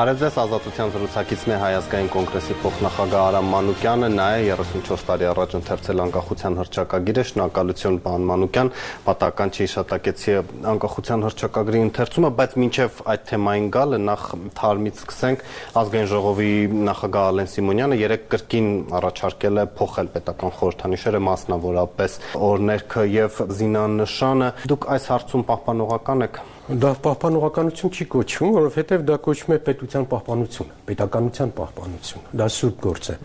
Բարև 0.00 0.16
ձեզ, 0.16 0.36
Ազատության 0.40 0.92
զրուցակիցն 0.94 1.50
է 1.52 1.56
Հայազգային 1.60 2.06
կոնգրեսի 2.08 2.54
փոխնախագահ 2.62 3.20
Արամ 3.20 3.48
Մանուկյանը, 3.52 4.08
նա 4.14 4.28
է 4.40 4.54
34 4.56 5.02
տարի 5.10 5.26
առաջ 5.28 5.56
ընթերցել 5.58 6.00
անկախության 6.04 6.54
հռչակագիրը, 6.56 7.24
շնորհակալություն 7.30 7.98
պարոն 8.06 8.24
Մանուկյան, 8.30 8.70
պատահական 9.04 9.52
չի 9.52 9.60
հիշատակեցի 9.60 10.36
անկախության 10.72 11.26
հռչակագրի 11.28 11.82
ընթերցումը, 11.84 12.30
բայց 12.40 12.56
մինչև 12.64 13.02
այդ 13.12 13.26
թեմային 13.28 13.68
գալը 13.76 13.98
նախ 14.08 14.24
թարմից 14.56 15.02
սկսենք, 15.04 15.44
ազգային 15.84 16.08
ժողովի 16.16 16.54
նախագահ 16.88 17.28
Ալեն 17.34 17.50
Սիմոնյանը 17.60 18.00
երեք 18.00 18.24
կրկին 18.32 18.70
առաջարկել 19.00 19.60
է 19.60 19.66
փոխել 19.76 20.10
պետական 20.16 20.56
խորհրդանիշերը, 20.60 21.20
մասնավորապես 21.28 22.16
օրներքը 22.48 23.04
եւ 23.20 23.44
զինանշանը։ 23.60 24.50
Դուք 24.72 24.88
այս 24.96 25.12
հարցում 25.12 25.46
պահպանողական 25.50 26.26
եք 26.30 26.42
Դա 26.70 26.90
պահպանողականություն 27.02 27.90
չի 27.90 28.04
կոչվում, 28.12 28.50
որովհետև 28.54 29.00
դա 29.08 29.14
կոչվում 29.24 29.54
է 29.54 29.56
պետության 29.66 30.04
պահպանություն, 30.10 30.68
պետականության 30.86 31.52
պահպանություն։ 31.56 32.28
Դա 32.38 32.46
սուրբ 32.54 32.76
գործ 32.84 33.08
է։ 33.10 33.16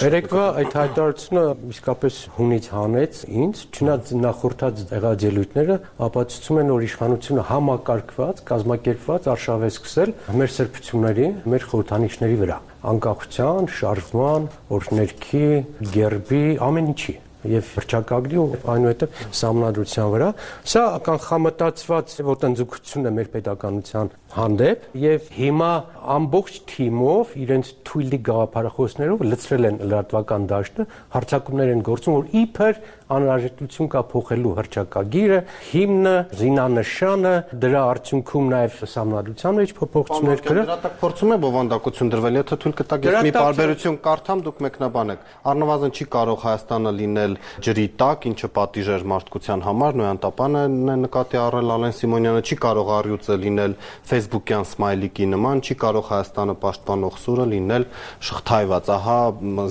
Երեկվա 0.00 0.44
այդ 0.62 0.76
հայտարարությունը 0.78 1.42
իսկապես 1.74 2.20
հունից 2.38 2.68
հանեց 2.72 3.20
ինձ, 3.44 3.60
չնայած 3.76 4.14
նախորդած 4.24 4.80
եղաջելույթները 4.94 5.76
ապացուցում 6.08 6.62
են, 6.64 6.72
որ 6.72 6.86
իշխանությունը 6.88 7.44
համակարգված, 7.50 8.42
կազմակերպված 8.54 9.28
արշավ 9.34 9.68
է 9.68 9.70
սկսել 9.74 10.14
մեր 10.40 10.54
սրբությունների, 10.54 11.28
մեր 11.44 11.68
խորհրդանիշների 11.74 12.40
վրա. 12.40 12.58
Անկախության, 12.94 13.70
շարժման, 13.80 14.48
օրհներքի, 14.78 15.46
գերբի, 15.92 16.44
ամեն 16.68 16.90
ինչի 16.94 17.16
եւ 17.52 17.70
հրճակագրի 17.74 18.40
ու 18.40 18.46
այնուհետեւ 18.74 19.22
համանդրության 19.40 20.12
վրա 20.14 20.28
սա 20.74 20.84
կանխամտածված 21.08 22.14
ոտնձգություն 22.28 23.08
է 23.08 23.12
մեր 23.18 23.30
pedagogical 23.34 24.12
հանդեպ 24.34 24.86
եւ 24.98 25.28
հիմա 25.36 25.70
ամբողջ 26.14 26.56
թիմով 26.72 27.34
իրենց 27.44 27.70
թույլի 27.86 28.18
գաղափարախոսներով 28.28 29.24
լծրել 29.30 29.68
են 29.70 29.78
լրատվական 29.84 30.48
դաշտը 30.50 30.86
հարցակումներ 31.14 31.72
են 31.74 31.84
գործում 31.88 32.18
որ 32.18 32.32
իբր 32.42 32.80
անհրաժեշտություն 33.12 33.88
կա 33.92 34.00
փոխելու 34.14 34.52
հրճակագիրը, 34.58 35.38
հիմնը, 35.70 36.14
զինանշանը, 36.40 37.32
դրա 37.64 37.82
արդյունքում 37.94 38.46
նաև 38.54 38.78
համանդրության 39.04 39.58
մեջ 39.60 39.72
փոփոխություններ 39.78 40.42
կրը։ 40.44 40.64
Դրա 40.64 40.76
տակ 40.84 40.94
փորձում 41.02 41.34
է 41.34 41.38
բովանդակություն 41.44 42.10
դրվել, 42.14 42.38
եթե 42.40 42.58
թույլ 42.64 42.74
կտակ 42.80 43.08
ես 43.08 43.18
մի 43.24 43.32
բարբերություն 43.34 43.98
կարդամ, 44.04 44.42
դուք 44.44 44.62
մեկնաբանեք։ 44.64 45.28
Առնվազն 45.54 45.94
չի 45.94 46.06
կարող 46.14 46.38
Հայաստանը 46.44 46.92
լինել 46.94 47.36
ջրի 47.64 47.86
տակ, 48.00 48.26
ինչը 48.34 48.48
պատիժ 48.54 48.90
էր 48.94 49.06
մարդկության 49.14 49.64
համար, 49.64 49.98
Նոյան 50.00 50.20
Տապանը 50.24 50.62
նկատի 51.04 51.40
առել 51.44 51.74
Ալեն 51.74 51.94
Սիմոնյանը 51.98 52.42
չի 52.44 52.56
կարող 52.64 52.92
առյուծը 52.94 53.36
լինել 53.44 53.76
Facebook-յան 54.14 54.66
սմայլիկի 54.74 55.28
նման, 55.34 55.62
չի 55.64 55.74
կարող 55.84 56.08
Հայաստանը 56.14 56.56
պաշտպանող 56.64 57.18
սուրը 57.24 57.46
լինել 57.54 57.86
շղթայված։ 58.28 58.90
Ահա 58.94 59.18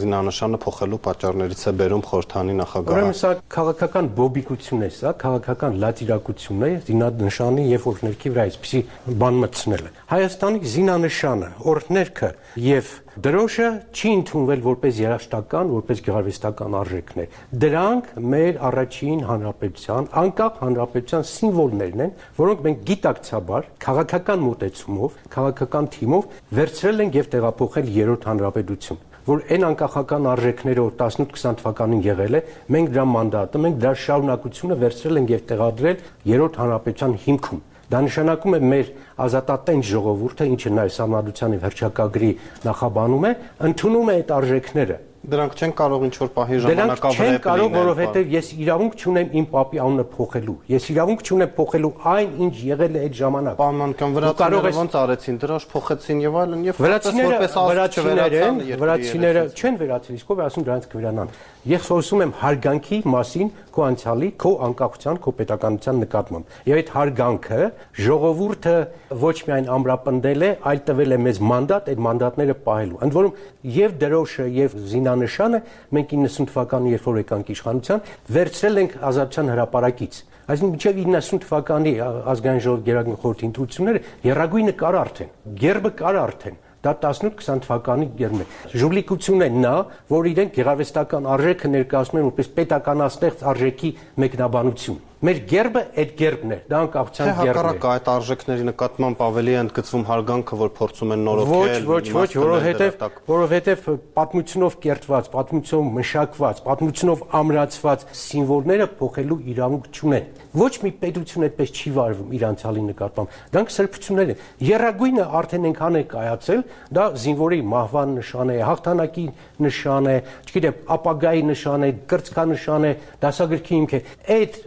զինանշանը 0.03 0.59
փոխելու 0.63 1.01
պատճառներից 1.07 1.63
է 1.63 1.73
բերում 1.83 2.03
խորհրդանի 2.13 2.55
նախագահը։ 2.63 2.93
Ուրեմն 2.93 3.17
սա 3.23 3.29
քաղաքական 3.53 4.07
բոբիկություն 4.17 4.81
է, 4.83 4.87
սա 4.91 5.11
քաղաքական 5.21 5.77
լատիրակություն 5.79 6.63
է 6.67 6.71
զինանշանի 6.89 7.67
եւ 7.69 7.85
օրհներքի 7.91 8.31
վրա 8.33 8.43
այսպեսի 8.49 8.81
բան 9.21 9.37
մտցնելը։ 9.43 9.91
Հայաստանի 10.11 10.71
զինանշանը, 10.73 11.49
օրհներքը 11.73 12.31
եւ 12.63 12.89
դրոշը 13.27 13.69
չի 13.93 14.11
ընդունվել 14.17 14.65
որպես 14.67 14.99
երաշտական, 15.03 15.71
որպես 15.77 16.03
գեղարվեստական 16.07 16.77
արժեքներ։ 16.81 17.39
Դրանք 17.63 18.11
մեր 18.33 18.59
առաջին 18.73 19.23
հանրապետության, 19.29 20.11
անկախ 20.23 20.59
հանրապետության 20.65 21.25
սիմվոլներն 21.31 22.05
են, 22.07 22.13
որոնք 22.43 22.67
մենք 22.67 22.83
գիտակցաբար 22.91 23.71
քաղաքական 23.87 24.45
մոտեցումով, 24.49 25.17
քաղաքական 25.37 25.89
թիմով 25.95 26.29
վերցրել 26.59 27.07
ենք 27.07 27.19
եւ 27.21 27.33
տեղափոխել 27.37 27.97
երրորդ 28.03 28.31
հանրապետություն 28.33 29.03
որ 29.23 29.43
այն 29.55 29.65
անկախական 29.69 30.25
արժեքները 30.33 30.85
18-20 30.89 31.59
թվականին 31.61 32.01
եղել 32.03 32.35
է, 32.35 32.41
մենք 32.75 32.89
դրա 32.91 33.05
մանդատը, 33.13 33.61
մենք 33.63 33.77
դրա 33.83 33.93
շարունակությունը 34.03 34.77
վերցրել 34.83 35.19
ենք 35.21 35.31
եւ 35.33 35.45
տեղադրել 35.53 36.01
երրորդ 36.33 36.59
հանրապետության 36.63 37.15
հիմքում։ 37.23 37.61
Դա 37.93 37.99
նշանակում 38.03 38.57
է 38.57 38.59
մեր 38.73 38.91
ազատատենչ 39.27 39.85
ժողովուրդը, 39.93 40.51
ինչը 40.53 40.75
նաև 40.79 40.99
համանդրության 41.03 41.57
եւ 41.57 41.65
հրճակագրի 41.69 42.31
նախաբանում 42.67 43.25
է, 43.29 43.33
ընդունում 43.69 44.13
է 44.13 44.19
այդ 44.19 44.37
արժեքները 44.41 44.99
Դրանք 45.23 45.53
չեն 45.55 45.71
կարող 45.79 46.01
ինչ 46.03 46.15
որ 46.19 46.29
պահի 46.35 46.57
ժամանակավետ 46.63 47.19
լինել։ 47.19 47.35
Չեն 47.35 47.43
կարող, 47.43 47.67
որովհետև 47.73 48.31
ես 48.33 48.47
իրավունք 48.59 48.95
չունեմ 48.99 49.29
իմ 49.39 49.45
papi 49.53 49.79
անունը 49.79 50.03
փոխելու։ 50.11 50.55
Ես 50.73 50.87
իրավունք 50.91 51.21
չունեմ 51.23 51.53
փոխելու 51.59 51.91
այն, 52.11 52.33
ինչ 52.43 52.55
եղել 52.67 52.97
է 52.99 53.03
այդ 53.07 53.15
ժամանակ։ 53.21 53.55
Պայմանական 53.63 54.17
վրացիները 54.17 54.73
ոնց 54.83 54.97
արեցին, 54.99 55.37
դրոշ 55.43 55.67
փոխեցին 55.71 56.23
եւ 56.27 56.35
այլն 56.43 56.65
եւ 56.67 56.81
որպես 56.83 57.55
ասած 57.63 57.97
չվերացան, 58.03 58.59
վրացիները 58.83 59.45
չեն 59.63 59.79
վերացել, 59.79 60.17
իսկ 60.19 60.33
ով 60.33 60.43
է 60.43 60.47
ասում 60.51 60.67
դրանց 60.67 60.89
կվերանան։ 60.91 61.33
Ես 61.63 61.87
խոսում 61.87 62.23
եմ 62.23 62.31
հարգանքի 62.43 62.97
մասին 63.13 63.51
քո 63.73 63.83
անցյալի, 63.87 64.29
քո 64.43 64.49
անկախության, 64.67 65.19
քո 65.23 65.31
պետականության 65.39 66.01
նկատմամբ։ 66.03 66.57
Եվ 66.67 66.79
այդ 66.83 66.89
հարգանքը 66.93 67.61
ժողովուրդը 68.03 68.75
ոչ 69.21 69.35
միայն 69.47 69.69
ամրապնդել 69.73 70.45
է, 70.47 70.49
այլ 70.69 70.81
տվել 70.87 71.15
է 71.15 71.17
մեզ 71.27 71.39
մանդատ 71.51 71.89
այդ 71.93 72.01
մանդատները 72.07 72.55
պահելու։ 72.65 72.99
Ընդ 73.05 73.15
որում 73.17 73.37
եւ 73.77 73.95
դրոշը 74.03 74.47
եւ 74.57 74.75
զինանշանը 74.93 75.61
մենք 75.97 76.13
90 76.17 76.49
թվականի 76.51 76.93
երբ 76.93 77.07
որ 77.09 77.19
եկանք 77.23 77.53
իշխանության, 77.53 78.03
վերցրել 78.37 78.83
ենք 78.83 78.97
ազատության 79.13 79.53
հրապարակից։ 79.53 80.19
Այսինքն 80.43 80.73
մինչև 80.73 81.01
90 81.13 81.43
թվականի 81.43 81.93
ազգային 82.33 82.63
ժողովի 82.63 82.85
գերագույն 82.89 83.19
խորհրդի 83.23 83.47
ընտրությունները 83.47 84.03
երագույնը 84.27 84.73
կար 84.83 84.97
արդեն, 85.03 85.33
գերբը 85.63 85.91
կար 86.03 86.19
արդեն 86.23 86.61
Դա 86.83 86.91
18-20 86.99 87.61
թվականի 87.63 88.07
գերն 88.19 88.41
է։ 88.43 88.47
Ժուլիկությունն 88.75 89.45
է 89.45 89.47
նա, 89.63 89.71
որ 90.09 90.27
իրենք 90.33 90.51
գեղարվեստական 90.57 91.29
արժեքը 91.31 91.71
ներկայացնում 91.77 92.19
են 92.19 92.27
որպես 92.27 92.49
պետականաստեղծ 92.59 93.45
արժեքի 93.53 93.91
մեկնաբանություն։ 94.19 94.97
Մեր 95.23 95.37
գերբը 95.47 95.81
այդ 96.01 96.09
գերբն 96.19 96.51
է, 96.51 96.55
դա 96.67 96.79
անկախության 96.83 97.29
գերբն 97.29 97.39
է։ 97.39 97.47
Հակառակ 97.47 97.85
այդ 97.87 98.07
արժեքների 98.11 98.63
նկատմամբ 98.67 99.21
ավելի 99.23 99.53
է 99.53 99.59
ընդգծվում 99.61 100.01
հարգանքը, 100.09 100.57
որ 100.59 100.71
փորձում 100.79 101.13
են 101.15 101.23
նորոգել։ 101.23 101.87
Ոչ, 101.87 101.87
ոչ, 101.87 102.07
ոչ, 102.17 102.27
որովհետև 102.43 103.05
որովհետև 103.31 103.87
պատմությունով 104.19 104.75
կերտված, 104.83 105.29
պատմությունով 105.31 105.93
մշակված, 105.95 106.59
պատմությունով 106.67 107.23
ամրացված 107.39 108.03
սիմվոլները 108.19 108.87
փոխելու 108.99 109.39
իրավունք 109.53 109.87
չունեն։ 109.95 110.27
Ոչ 110.53 110.73
մի 110.83 110.91
պետություն 111.01 111.47
այդպես 111.47 111.71
չի 111.73 111.93
վարվում 111.95 112.33
իր 112.35 112.43
անցյալի 112.51 112.83
նկատմամբ։ 112.91 113.37
Դրանք 113.53 113.71
սրբություններ 113.73 114.33
են։ 114.33 114.43
Երագույնը 114.67 115.23
արդեն 115.39 115.67
այնքան 115.71 115.97
է 115.97 116.03
կայացել, 116.13 116.61
դա 116.93 117.05
զինվորի 117.23 117.59
մահվան 117.73 118.13
նշան 118.19 118.53
է, 118.53 118.57
հաղթանակի 118.67 119.25
նշան 119.63 120.11
է, 120.13 120.15
չգիտեմ, 120.45 120.77
ապագայի 120.93 121.43
նշան 121.49 121.87
է, 121.87 121.91
կրծքանշան 122.13 122.85
է, 122.85 122.93
դասագրքի 123.23 123.73
հիմք 123.73 123.93
է։ 123.97 124.01
Այդ 124.33 124.61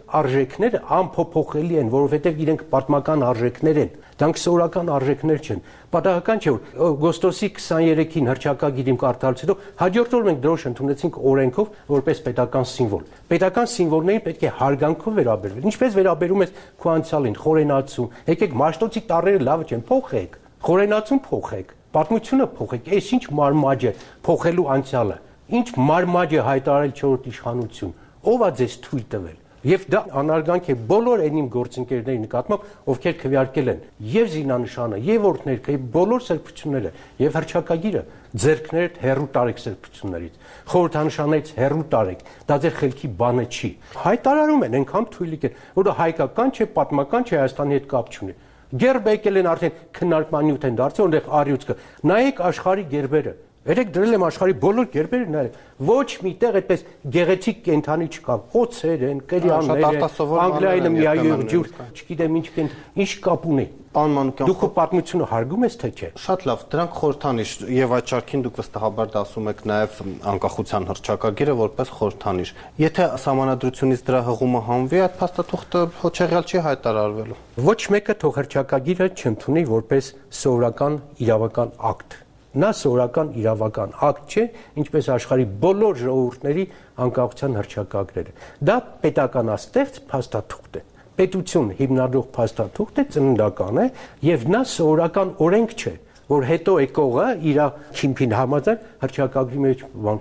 արժեքները 0.47 0.79
անփոփոխելի 0.87 1.77
են, 1.81 1.89
որովհետև 1.91 2.37
իրենք 2.43 2.61
պատմական 2.71 3.23
արժեքներ 3.27 3.77
են։ 3.81 3.89
Դրանք 4.17 4.39
սովորական 4.41 4.89
արժեքներ 4.95 5.41
չեն։ 5.43 5.59
Պատահական 5.91 6.39
չէ, 6.41 6.51
որ 6.53 6.85
օգոստոսի 6.87 7.49
23-ին 7.57 8.29
հրճակագիրիմ 8.31 8.97
կարդալուց 9.03 9.43
հետո 9.43 9.55
հաջորդ 9.81 10.15
օր 10.17 10.25
մենք 10.27 10.39
դրոշ 10.47 10.65
ընդունեցինք 10.71 11.19
օրենքով 11.31 11.71
որպես 11.91 12.21
պետական 12.27 12.67
սիմվոլ։ 12.71 13.03
Պետական 13.27 13.67
սիմվոլներին 13.77 14.23
պետք 14.27 14.41
է 14.47 14.53
հարգանքով 14.57 15.17
վերաբերվել։ 15.17 15.67
Ինչպես 15.67 15.97
վերաբերում 15.97 16.43
ես 16.47 16.53
քո 16.81 16.91
անցյալին, 16.97 17.37
խորենացու։ 17.43 18.07
Եկեք 18.27 18.57
մաշտոցի 18.63 19.01
տարերը 19.11 19.43
լավը 19.47 19.67
չեն, 19.67 19.83
փոխեք։ 19.87 20.37
Խորենացուն 20.67 21.21
փոխեք, 21.27 21.73
պատմությունը 21.97 22.47
փոխեք։ 22.57 22.91
Այս 22.97 23.11
ինչ 23.17 23.23
մարմաջ 23.37 23.87
է 23.87 23.91
փոխելու 24.27 24.69
անցյալը։ 24.77 25.17
Ինչ 25.57 25.67
մարմաջ 25.87 26.33
է 26.37 26.45
հայտարարել 26.47 26.95
4-րդ 26.97 27.29
իշխանություն։ 27.31 27.93
Ո՞վ 28.27 28.47
է 28.47 28.49
ձեզ 28.57 28.73
թույլ 28.87 29.05
տվել։ 29.13 29.37
Եվ 29.65 29.85
դա 29.89 29.99
անարգանք 30.19 30.67
է 30.69 30.73
բոլոր 30.89 31.21
այն 31.25 31.37
իմ 31.41 31.45
գործընկերների 31.49 32.19
նկատմամբ, 32.27 32.65
ովքեր 32.93 33.15
քվեարկել 33.23 33.71
են 33.71 33.79
եւ 34.13 34.27
զինանշանը, 34.33 34.99
եւ 35.07 35.25
օրդներքը, 35.31 35.73
եւ 35.73 35.87
բոլոր 35.95 36.25
սրբությունները, 36.27 36.91
եւ 37.23 37.37
հրճակագիրը 37.37 38.03
ձերքներդ 38.37 38.99
հերու 39.01 39.27
տարեք 39.37 39.61
սրբություններից։ 39.65 40.37
Խորհրդանշանից 40.77 41.51
հերու 41.57 41.87
տարեք։ 41.97 42.21
Դա 42.47 42.59
ձեր 42.67 42.77
խելքի 42.77 43.09
բանը 43.17 43.45
չի։ 43.57 43.71
Հայտարարում 44.05 44.67
են 44.67 44.77
այնքան 44.77 45.09
թույլիկ 45.17 45.47
են, 45.47 45.57
որ 45.73 45.91
հայկական 45.97 46.53
չէ, 46.53 46.69
պատմական 46.77 47.27
չէ, 47.27 47.35
Հայաստանի 47.37 47.77
հետ 47.77 47.89
կապ 47.97 48.13
չունի։ 48.13 48.37
Գերբ 48.67 49.05
եկել 49.07 49.39
են 49.41 49.47
արդեն 49.47 49.75
քննարկման 49.95 50.47
նյութ 50.47 50.65
են 50.67 50.77
դարձել, 50.77 51.05
որտեղ 51.07 51.27
արյուծ 51.39 51.67
կա։ 51.67 51.75
Նայեք 52.11 52.41
աշխարհի 52.51 52.83
գերբերը 52.91 53.33
Երեք 53.67 53.89
դրել 53.97 54.15
եմ 54.15 54.23
աշխարհի 54.23 54.53
բոլոր 54.63 54.85
կերպերը 54.93 55.25
նայել։ 55.33 55.55
Ոչ 55.87 56.11
միտեղ 56.23 56.57
այդպես 56.57 56.83
գեղեցիկ 57.15 57.57
կենթանի 57.65 58.05
չկա։ 58.15 58.35
Խոցեր 58.53 59.01
են, 59.07 59.17
կրյաններ 59.27 59.81
են, 59.87 60.05
Անգլիայինը 60.47 60.91
միայյուղ 60.93 61.43
ջուր, 61.51 61.67
չգիտեմ 61.91 62.37
ինչ 62.39 62.47
կենթ, 62.55 62.77
ինչ 63.03 63.11
կապ 63.27 63.47
ունի։ 63.51 63.65
Պարոն 63.97 64.13
Մանուկյան, 64.17 64.49
դուք 64.51 64.63
պատմությունը 64.77 65.27
հարգում 65.31 65.63
ես 65.67 65.75
թե 65.81 65.89
չէ։ 65.97 66.09
Շատ 66.21 66.43
լավ, 66.47 66.63
դրանք 66.71 66.97
խորհրդանիշ 66.97 67.53
եւ 67.77 67.95
այդ 67.97 68.09
ճարքին 68.11 68.43
դուք 68.45 68.59
վստահաբար 68.61 69.09
դասում 69.15 69.49
եք 69.51 69.63
նաեւ 69.71 69.97
անկախության 70.31 70.87
հռչակագիրը 70.91 71.55
որպես 71.61 71.93
խորհրդանիշ։ 71.97 72.53
Եթե 72.83 73.07
համանadrությունից 73.25 74.05
դրա 74.11 74.21
հղումը 74.27 74.61
հանվի, 74.67 75.01
այդ 75.07 75.17
փաստաթուղթը 75.23 75.83
հոչեղյալ 76.03 76.47
չի 76.47 76.63
հայտարարվելու։ 76.67 77.41
Ոչ 77.71 77.81
մեկը 77.97 78.17
թող 78.21 78.39
հռչակագիրը 78.43 79.11
չընդունի 79.17 79.67
որպես 79.73 80.13
սովորական 80.43 81.01
իրավական 81.25 81.75
ակտ 81.95 82.21
նա 82.63 82.73
սովորական 82.81 83.31
իրավական 83.41 83.95
ակտ 84.07 84.35
չէ, 84.35 84.45
ինչպես 84.83 85.09
աշխարհի 85.17 85.47
բոլոր 85.63 86.01
ժողովուրդների 86.03 86.65
անկախության 87.07 87.57
հռչակագրերը։ 87.61 88.35
Դա 88.69 88.77
պետականաստեղծ 89.05 90.01
փաստաթուղթ 90.11 90.81
է 90.81 90.85
պետություն 91.17 91.71
հիմնադրող 91.79 92.27
փաստաթուղթ 92.35 92.99
է 93.01 93.05
ծննդական 93.13 93.79
է 93.81 93.85
եւ 94.27 94.43
նա 94.53 94.61
սովորական 94.73 95.33
օրենք 95.47 95.73
չէ 95.77 95.93
որ 96.27 96.43
հետո 96.43 96.73
եկողը 96.83 97.25
իր 97.49 97.59
քիմփին 97.97 98.33
համաձայն 98.35 98.81
հրճակագրի 99.03 99.61
մեջ 99.63 99.83
բան 100.05 100.17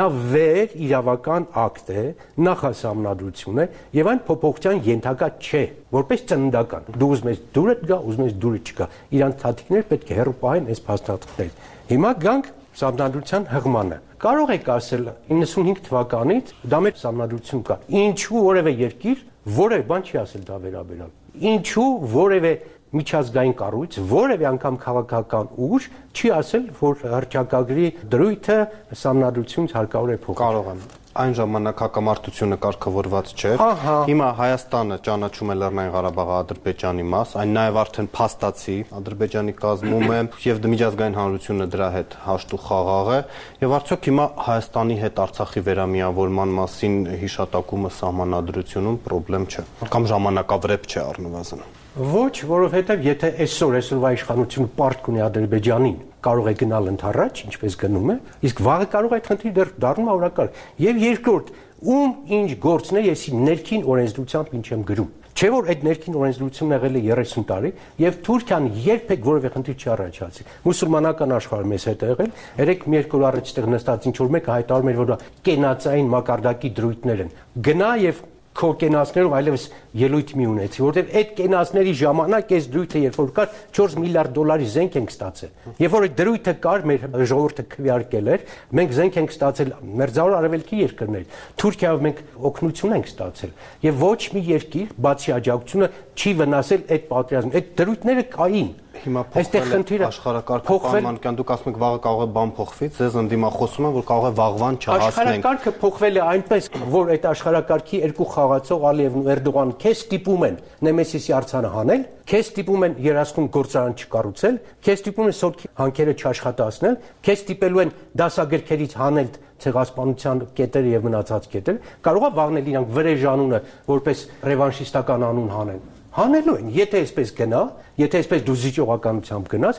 նա 0.00 0.06
վեր 0.32 0.76
իրավական 0.86 1.46
ակտ 1.62 1.90
է 1.92 2.04
նախասամնադրություն 2.46 3.60
է 3.60 3.66
եւ 3.98 4.10
այն 4.12 4.22
փոփոխության 4.30 4.80
ենթակա 4.88 5.28
չէ 5.44 5.62
որպես 5.98 6.24
ծննդական 6.32 6.88
դու 6.96 7.10
ուզում 7.16 7.30
ես 7.34 7.42
դուրը 7.58 7.76
գա 7.90 8.00
ուզում 8.10 8.26
ես 8.30 8.38
դուրը 8.44 8.62
չգա 8.70 8.88
իրանց 9.20 9.44
թաթիկներ 9.44 9.86
պետք 9.92 10.10
է 10.10 10.18
հեռու 10.20 10.36
պահեն 10.40 10.72
այս 10.72 10.82
փաստաթղթերից 10.88 11.68
հիմա 11.90 12.10
գանք 12.24 12.50
սամնադրության 12.80 13.46
հղմանը 13.50 13.96
կարող 14.22 14.50
եք 14.54 14.68
ասել 14.76 15.06
95 15.30 15.80
թվականից 15.86 16.52
դա 16.70 16.78
մեր 16.86 17.00
սամնադրություն 17.00 17.64
կա 17.66 17.78
ինչու 18.02 18.42
որևէ 18.46 18.74
երկիր 18.80 19.24
որևէ 19.60 19.86
բան 19.90 20.06
չի 20.06 20.20
ասել 20.20 20.44
դա 20.50 20.58
վերաբերալ 20.66 21.10
ինչու 21.50 21.88
որևէ 22.14 22.52
միջազգային 22.90 23.52
կառույց, 23.58 23.98
որևէ 24.10 24.46
անգամ 24.50 24.78
քաղաքական 24.82 25.50
ուժ 25.66 25.84
չի 26.10 26.32
ասել, 26.40 26.64
որ 26.80 27.04
հրճակագրի 27.12 27.86
դրույթը 28.14 28.58
սամնադրությունից 29.02 29.76
հարկավոր 29.78 30.10
է 30.10 30.18
փոխել։ 30.24 30.40
Կարող 30.42 30.72
եմ 30.74 30.80
այն 31.18 31.32
ժամանակ 31.40 31.80
հակամարտությունը 31.82 32.58
կարգավորված 32.64 33.32
չէր։ 33.34 33.62
Հիմա 34.10 34.28
Հայաստանը 34.40 34.98
ճանաչում 35.08 35.50
է 35.50 35.56
Լեռնային 35.60 35.94
Ղարաբաղը 35.96 36.36
Ադրբեջանի 36.44 37.06
մաս, 37.14 37.32
այն 37.40 37.54
նաև 37.56 37.80
արդեն 37.82 38.10
փաստացի 38.14 38.76
Ադրբեջանի 39.00 39.54
կազմում 39.58 40.06
է 40.14 40.20
եւ 40.46 40.62
միջազգային 40.70 41.18
հանրությունը 41.18 41.68
դրա 41.74 41.90
հետ 41.96 42.16
հաշտու 42.28 42.62
խաղաղ 42.68 43.10
է 43.10 43.20
եւ 43.64 43.76
արդյոք 43.80 44.08
հիմա 44.10 44.28
Հայաստանի 44.50 45.00
հետ 45.00 45.20
Արցախի 45.26 45.64
վերամիավորման 45.70 46.56
մասին 46.60 46.96
հիշատակումը 47.24 47.94
սահմանադրությունում 47.98 49.02
խնդրեմ 49.40 49.46
չէ 49.50 49.68
կամ 49.94 50.10
ժամանակավրեպ 50.10 50.90
չէ 50.90 51.00
առնվազն։ 51.10 51.79
Ոչ, 51.90 52.44
որովհետև 52.46 53.00
եթե 53.02 53.28
այսօր 53.42 53.72
այսօրվա 53.80 54.10
իշխանությունը 54.14 54.68
պարտք 54.76 55.08
ունի 55.10 55.22
Ադրբեջանին, 55.24 55.96
կարող 56.22 56.46
է 56.46 56.52
գնալ 56.60 56.90
ընդառաջ, 56.92 57.40
ինչպես 57.48 57.76
գնում 57.80 58.12
է, 58.14 58.16
իսկ 58.46 58.62
վաղը 58.62 58.86
կարող 58.92 59.10
է 59.10 59.18
այդ 59.18 59.30
խնդիրը 59.30 59.54
դեռ 59.56 59.72
դառնում 59.82 60.10
ավրակարգ։ 60.14 60.60
Եվ 60.86 61.00
երկրորդ, 61.02 61.50
ում 61.90 62.12
ինչ 62.38 62.50
գործն 62.62 63.00
է, 63.00 63.02
եսի 63.10 63.34
ներքին 63.50 63.82
օրենսդրությամբ 63.90 64.54
ինչ 64.60 64.66
եմ 64.70 64.86
գրում։ 64.86 65.10
Չէ 65.40 65.48
որ 65.50 65.68
այդ 65.72 65.84
ներքին 65.86 66.16
օրենսդրությունն 66.20 66.74
եղել 66.74 66.96
է 67.00 67.02
30 67.10 67.44
տարի 67.50 67.70
եւ 68.02 68.16
Թուրքիան 68.26 68.64
երբեք 68.86 69.22
որևէ 69.24 69.50
խնդիր 69.54 69.76
չի 69.80 69.90
առաջացի։ 69.94 70.46
Մուսուլմանական 70.66 71.34
աշխարհը 71.38 71.70
մեզ 71.70 71.86
հետ 71.90 72.02
է 72.02 72.10
եղել, 72.10 72.34
երեք 72.60 72.84
մի 72.90 72.98
երկու 73.00 73.22
առաջ 73.30 73.50
այդտեղ 73.50 73.70
նստած 73.74 74.08
ինչ 74.10 74.16
որ 74.20 74.32
մեկը 74.36 74.52
հայտարարում 74.56 74.90
էր 74.90 75.00
որ 75.00 75.14
կենացային 75.48 76.12
մակարդակի 76.18 76.72
դրույթներ 76.76 77.24
են։ 77.24 77.32
Գնա 77.70 77.90
եւ 78.04 78.20
քո 78.50 78.68
կենացներով 78.80 79.34
այլևս 79.38 79.64
ելույթ 80.00 80.30
մի 80.36 80.46
ունեցի, 80.50 80.80
որովհետև 80.82 81.12
այդ 81.20 81.30
կենացների 81.38 81.92
ժամանակ 82.00 82.50
այս 82.56 82.66
դրույթը 82.74 83.02
երբ 83.04 83.18
որ 83.20 83.30
կար 83.36 83.52
4 83.78 83.94
միլիարդ 84.02 84.34
դոլարի 84.36 84.66
զենք 84.74 84.96
ենք 85.00 85.12
ստացել։ 85.14 85.70
Երբ 85.80 85.94
որ 85.94 86.06
այդ 86.08 86.16
դրույթը 86.20 86.54
կար, 86.66 86.84
մեր 86.90 87.06
ժողովուրդը 87.30 87.64
քվեարկել 87.74 88.30
էր, 88.34 88.44
մենք 88.80 88.94
զենք 88.98 89.18
ենք 89.20 89.34
ստացել 89.36 89.72
մերձավոր 90.00 90.36
արևելքի 90.40 90.80
երկրներից։ 90.80 91.38
Թուրքիայով 91.62 92.04
մենք 92.10 92.22
օգնություն 92.50 92.96
ենք 92.98 93.10
ստացել։ 93.10 93.54
Եվ 93.86 94.04
ոչ 94.10 94.20
մի 94.34 94.44
երկիր, 94.50 94.94
բացի 95.06 95.34
աջակցությունը, 95.40 95.90
չի 96.20 96.34
վնասել 96.40 96.86
այդ 96.90 97.08
պատերազմը։ 97.10 97.60
Այդ 97.60 97.74
դրույթները 97.80 98.26
կային 98.34 98.70
Հիմա 99.00 99.22
փոխվել 99.32 99.70
է 99.96 99.98
աշխարհակարգը 100.04 100.74
պայմանական 100.84 101.36
դուք 101.38 101.50
ասում 101.54 101.70
եք 101.70 101.78
վաղը 101.80 102.00
կարող 102.04 102.20
է 102.20 102.28
բան 102.36 102.50
փոխվի, 102.58 102.88
ձեզ 102.96 103.14
ընդդիմախոսում 103.20 103.86
են 103.88 103.94
որ 103.96 104.04
կարող 104.10 104.26
է 104.28 104.32
վաղվան 104.40 104.78
չհասնենք։ 104.80 105.06
Աշխարհակարգը 105.06 105.72
փոխվել 105.80 106.18
է 106.20 106.24
այնպես, 106.30 106.68
որ 106.94 107.12
այդ 107.14 107.28
աշխարհակարգի 107.30 108.00
երկու 108.00 108.26
խաղացող 108.34 108.84
Ալիևն 108.90 109.20
ու 109.20 109.30
Էրդողանը 109.34 109.76
քեզ 109.80 110.02
ստիպում 110.04 110.44
են 110.50 110.58
Նեմեսիսի 110.84 111.34
արցանը 111.40 111.70
հանել, 111.80 112.04
քեզ 112.30 112.50
ստիպում 112.50 112.84
են 112.90 112.98
երասկուն 113.08 113.48
գործարան 113.56 113.94
չկառուցել, 114.00 114.58
քեզ 114.84 115.00
ստիպում 115.00 115.30
են 115.30 115.36
սորքի 115.40 115.70
հանքերը 115.80 116.14
չաշխատացնել, 116.20 116.98
քեզ 117.24 117.40
ստիպելու 117.40 117.84
են 117.84 117.94
դասագրքերից 118.20 118.98
հանել 119.00 119.32
ցեղասպանության 119.60 120.44
կետերը 120.56 120.92
եւ 120.94 121.08
մնացած 121.08 121.48
կետերը, 121.52 121.94
կարողա 122.06 122.32
վաղնել 122.40 122.70
իրանք 122.74 122.92
վրեժանունը 122.96 123.64
որպես 123.90 124.26
ռևանշիստական 124.50 125.26
անուն 125.30 125.50
հանեն 125.58 125.88
հանելու 126.20 126.56
են։ 126.60 126.70
Եթե 126.76 127.00
այսպես 127.00 127.30
գնա, 127.40 127.60
եթե 128.00 128.20
այսպես 128.20 128.42
դու 128.44 128.56
զիջողականությամբ 128.60 129.48
գնաս, 129.50 129.78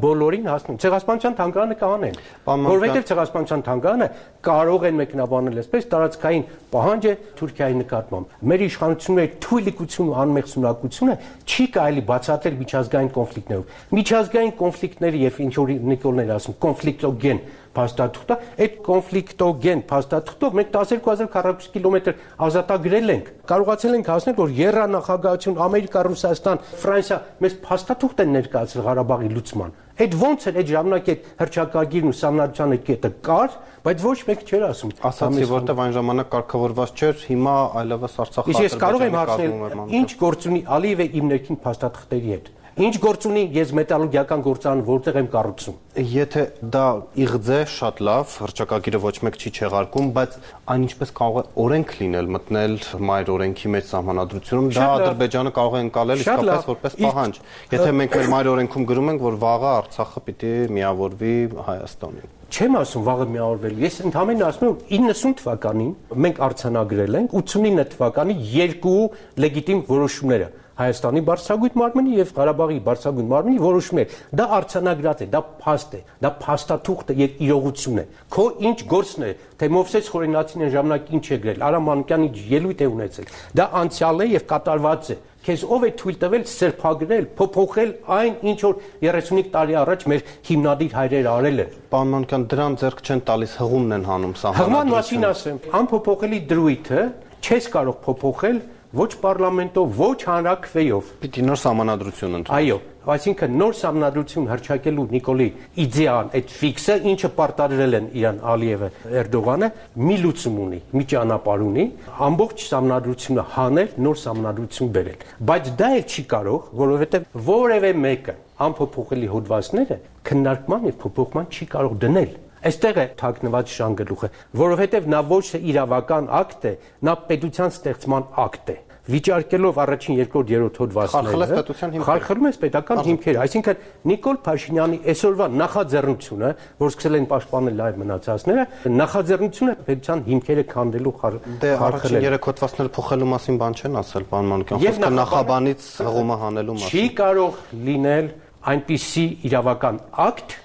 բոլորին 0.00 0.48
հասնում։ 0.50 0.78
Ցեղասպանության 0.84 1.36
թանգարանը 1.40 1.76
կանեն։ 1.80 2.16
Որովհետև 2.46 3.06
ցեղասպանության 3.10 3.64
թանգարանը 3.66 4.08
կարող 4.46 4.86
են 4.90 4.98
մեկնաբանել 5.00 5.60
այսպես 5.60 5.88
տարածքային 5.90 6.44
պահանջ 6.70 7.06
է 7.10 7.14
Թուրքիայի 7.40 7.76
նկատմամբ։ 7.80 8.34
Մեր 8.50 8.64
իշխանությունների 8.70 9.32
թույլիկություն 9.44 10.10
ու 10.10 10.18
անմեղսունակությունը 10.24 11.16
չի 11.50 11.66
կարելի 11.76 12.04
բացատրել 12.10 12.60
միջազգային 12.60 13.10
կոնֆլիկտներով։ 13.20 13.80
Միջազգային 14.00 14.54
կոնֆլիկտները 14.60 15.22
եւ 15.26 15.40
ինչ 15.46 15.54
որ 15.60 15.74
Նիկոլներ 15.90 16.34
ասում, 16.40 16.58
կոնֆլիկտոգեն 16.64 17.42
փաստաթուղթը, 17.76 18.36
այդ 18.64 18.78
կոնֆլիկտոգեն 18.86 19.82
փաստաթուղթով 19.90 20.56
մենք 20.58 20.72
12000 20.74 21.30
քառակուսի 21.34 21.70
կիլոմետր 21.76 22.16
ազատագրել 22.46 23.12
ենք։ 23.14 23.30
Կարողացել 23.50 23.94
ենք 24.00 24.10
հասնել, 24.10 24.36
որ 24.40 24.54
Երանախագահություն, 24.60 25.60
Ամերիկա, 25.66 26.02
Ռուսաստան, 26.10 26.64
Ֆրանսիա 26.80 27.18
մեզ 27.44 27.56
փաստաթուղթ 27.70 28.24
են 28.24 28.34
ներկայացրել 28.40 28.86
Ղարաբաղի 28.90 29.30
լուծման։ 29.38 29.78
Այդ 30.00 30.14
ոնց 30.16 30.44
էր 30.48 30.58
այդ 30.60 30.70
ժամանակ 30.70 31.08
այդ 31.12 31.24
հրճակագիրն 31.40 32.10
ու 32.10 32.16
սամնադրության 32.20 32.70
այդ 32.76 32.84
կետը 32.86 33.10
կար, 33.26 33.56
բայց 33.84 34.04
ոչ 34.06 34.14
մեկ 34.30 34.44
չէր 34.48 34.64
ասում։ 34.70 34.94
Ասացի, 35.10 35.48
որտեվ 35.50 35.82
այն 35.84 35.92
ժամանակ 35.98 36.30
կարգավորված 36.34 37.02
չէր, 37.04 37.26
հիմա 37.30 37.56
այլևս 37.80 38.16
Արցախը 38.24 38.54
Իսկ 38.54 38.64
ես 38.64 38.78
կարող 38.80 39.04
եմ 39.10 39.18
հարցնել, 39.20 39.84
ինչ 40.00 40.10
գործ 40.24 40.48
ունի 40.50 40.62
Ալիևը 40.80 41.06
իմ 41.20 41.30
ներքին 41.34 41.60
փաստաթղթերի 41.68 42.32
հետ։ 42.32 42.50
Ինչ 42.80 42.94
գործ 42.96 43.24
ունի 43.28 43.40
ես 43.52 43.72
մետալուրգիական 43.76 44.42
գործարան 44.46 44.78
որտեղ 44.86 45.16
եմ 45.20 45.26
կառուցում։ 45.34 45.74
Եթե 46.10 46.44
դա 46.72 46.84
իղձ 47.26 47.50
է, 47.52 47.58
շատ 47.74 48.00
լավ, 48.08 48.36
հրճակագիրը 48.40 49.00
ոչ 49.02 49.12
մեկ 49.26 49.36
չի 49.36 49.52
չեղարկում, 49.58 50.08
բայց 50.16 50.38
այն 50.72 50.86
ինչպես 50.86 51.12
կարող 51.20 51.40
է 51.40 51.44
օրենք 51.66 51.92
լինել, 52.00 52.30
մտնել 52.38 52.78
մայր 53.10 53.32
օրենքի 53.36 53.72
մեջ 53.76 53.90
սահմանադրությունում, 53.90 54.72
դա 54.80 54.88
Ադրբեջանը 54.96 55.54
կարող 55.60 55.76
է 55.76 55.84
ընկալել 55.90 56.24
իսկապես 56.24 56.68
որպես 56.70 56.98
պահանջ։ 57.04 57.40
Եթե 57.76 57.94
մենք 58.00 58.16
մեր 58.16 58.32
մայր 58.32 58.50
օրենքում 58.56 58.90
գրում 58.94 59.12
ենք, 59.12 59.24
որ 59.28 59.40
վաղը 59.44 59.70
Արցախը 59.76 60.24
պիտի 60.30 60.54
միավորվի 60.80 61.34
Հայաստանին 61.68 62.36
չեմ 62.50 62.76
ասում 62.80 63.02
վաղը 63.06 63.26
միավորվել։ 63.30 63.76
Ես 63.84 63.96
ընդհանրապես 64.08 64.40
ասում 64.48 64.70
եմ 64.96 65.04
90 65.06 65.34
թվականին 65.38 65.92
մենք 66.24 66.40
արցանագրել 66.46 67.18
ենք 67.20 67.36
89 67.38 67.92
թվականի 67.92 68.34
երկու 68.56 69.02
լեգիտիմ 69.44 69.84
որոշումները 69.86 70.48
Հայաստանի 70.80 71.22
բարձրագույն 71.28 71.78
մարմնի 71.80 72.18
եւ 72.20 72.34
Ղարաբաղի 72.40 72.78
բարձրագույն 72.88 73.30
մարմնի 73.30 73.62
որոշումներ։ 73.64 74.14
Դա 74.40 74.46
արցանագրած 74.60 75.20
է, 75.20 75.28
դա 75.30 75.40
փաստ 75.60 75.96
է, 75.96 76.02
դա 76.24 76.30
փաստաթուղթ 76.40 77.10
է 77.10 77.16
եւ 77.20 77.40
իրողություն 77.46 78.00
է։ 78.00 78.04
Քո 78.34 78.44
ինչ 78.70 78.78
գործն 78.90 79.26
է, 79.28 79.32
թե 79.60 79.70
Մովսես 79.76 80.12
Խորենացին 80.14 80.70
ժամանակ 80.74 81.10
ինչ 81.20 81.24
է 81.30 81.40
գրել, 81.44 81.64
Արամ 81.70 81.90
Մանուկյանի 81.90 82.30
ելույթ 82.50 82.80
է 82.80 82.88
ունեցել։ 82.90 83.34
Դա 83.60 83.66
անցյալ 83.80 84.24
է 84.24 84.30
եւ 84.30 84.46
կատարված 84.50 85.10
է 85.10 85.18
քեզ 85.40 85.62
ով 85.72 85.84
է 85.86 85.90
թույլ 85.96 86.16
տվել 86.20 86.42
սրբագրել, 86.50 87.26
փոփոխել 87.38 87.92
այն, 88.12 88.34
ինչ 88.50 88.58
որ 88.60 88.74
35 89.00 89.46
տարի 89.54 89.76
առաջ 89.80 90.02
մեր 90.12 90.24
հիմնադիր 90.50 90.96
հայրերը 90.98 91.30
արել 91.32 91.62
են։ 91.64 91.78
Պարոն 91.94 92.12
Մանուկյան, 92.12 92.44
դրան 92.52 92.76
ձեռք 92.82 93.00
չեն 93.08 93.22
տալիս 93.30 93.54
հղումն 93.60 93.96
են 93.96 94.04
հանում 94.10 94.34
սահմանադրությունը։ 94.40 94.68
Հղման 94.68 94.92
մասին 94.92 95.26
ասեմ, 95.30 95.62
անփոփոխելի 95.80 96.40
դրույթը 96.50 97.06
չես 97.40 97.70
կարող 97.72 97.96
փոփոխել 98.04 98.60
ոչ 98.90 99.10
պարլամենտով, 99.22 99.90
ոչ 100.00 100.18
հանրակրվեով։ 100.26 101.10
Պիտի 101.22 101.42
նոր 101.46 101.60
համանadrություն 101.62 102.32
ընդունի։ 102.40 102.56
Այո, 102.56 102.78
այսինքն 103.14 103.52
նոր 103.60 103.76
համանadrություն 103.80 104.48
հրճակելու 104.50 105.04
Նիկոլի 105.14 105.46
իդեան, 105.84 106.32
այդ 106.40 106.50
ֆիքսը, 106.58 106.96
ինչը 107.12 107.30
պարտադրել 107.38 107.96
են 108.00 108.08
Իրան 108.18 108.42
Ալիևը, 108.50 108.90
Էրդողանը, 109.20 109.70
մի 110.10 110.16
լուծում 110.26 110.58
ունի, 110.66 110.82
մի 110.90 111.04
ճանապարհ 111.14 111.64
ունի, 111.70 111.86
ամբողջ 112.26 112.66
համանadrությունը 112.74 113.46
հանել, 113.54 113.96
նոր 114.10 114.20
համանadrություն 114.26 114.92
բերել։ 114.98 115.24
Բայց 115.50 115.72
դա 115.80 115.90
էլ 116.00 116.04
չի 116.10 116.26
կարող, 116.34 116.70
որովհետև 116.82 117.30
որևէ 117.50 117.92
մեկը 118.10 118.38
անփոփոխելի 118.60 119.28
հոդվածները 119.30 119.96
քննարկման 120.26 120.86
եւ 120.90 120.96
փոփոխման 121.00 121.46
չի 121.54 121.66
կարող 121.70 121.94
դնել 122.02 122.32
Այստեղ 122.60 123.00
է 123.00 123.06
թաքնված 123.20 123.74
շանգլուխը, 123.78 124.28
որովհետև 124.60 125.10
նա 125.14 125.24
ոչ 125.30 125.42
թե 125.54 125.64
իրավական 125.70 126.30
ակտ 126.40 126.70
է, 126.70 126.72
նա 127.08 127.14
պետության 127.30 127.76
ստեղծման 127.80 128.30
ակտ 128.44 128.72
է 128.74 128.78
վիճարկելով 129.10 129.78
առաջին, 129.80 130.16
երկրորդ, 130.20 130.50
երրորդ 130.54 130.78
հոդվածները 130.80 132.02
խարխլում 132.04 132.46
է 132.46 132.52
պետական 132.62 133.00
հիմքերը, 133.06 133.38
այսինքն 133.44 133.80
Նիկոլ 134.10 134.38
Փաշինյանի 134.44 134.98
այսօրվա 135.10 135.46
նախաձեռնությունը, 135.60 136.50
որ 136.80 136.92
սկսել 136.92 137.18
են 137.20 137.26
պաշտպանել 137.30 137.82
այլ 137.86 137.98
մնացածները, 138.00 138.66
նախաձեռնությունը 139.00 139.74
պետության 139.88 140.22
հիմքերը 140.30 140.64
քանդելու 140.70 141.14
խարխլել։ 141.20 141.58
Դե 141.64 141.72
առաջին 141.90 142.26
երեք 142.28 142.48
հոդվածները 142.50 142.92
փոխելու 143.00 143.30
մասին 143.30 143.60
բան 143.60 143.78
չեն 143.80 143.98
ասել, 144.00 144.28
պարոն 144.30 144.50
Մանուկյան, 144.50 144.84
խոսքը 144.84 145.10
նախաբանից 145.20 145.88
հղումը 146.10 146.38
հանելու 146.44 146.76
մասին։ 146.80 147.00
Չի 147.00 147.04
կարող 147.20 147.58
լինել 147.90 148.30
այնպիսի 148.70 149.26
իրավական 149.50 150.00
ակտ, 150.28 150.56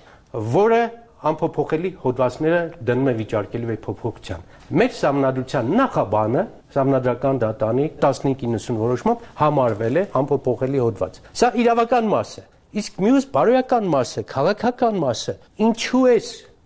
որը 0.55 0.81
անփոփոխելի 1.25 1.91
հոդվածները 2.03 2.59
դնում 2.87 3.09
է 3.09 3.13
վիճարկելու 3.19 3.71
է 3.73 3.77
փոփոխության։ 3.85 4.43
Մեր 4.81 4.91
համնadrության 5.05 5.71
նախաբանը 5.79 6.43
համնadrական 6.75 7.39
դատանի 7.41 7.85
1590 8.05 8.79
որոշմամբ 8.81 9.23
համարվել 9.41 10.01
է 10.01 10.03
անփոփոխելի 10.21 10.83
հոդված։ 10.85 11.19
Սա 11.41 11.49
իրավական 11.65 12.11
մաս 12.13 12.33
է։ 12.41 12.43
Իսկ 12.75 12.97
մյուս 13.05 13.25
բարոյական 13.31 13.85
մասը, 13.95 14.23
քաղաքական 14.35 14.97
մասը, 14.99 15.35
ինչու 15.65 16.03
է 16.11 16.15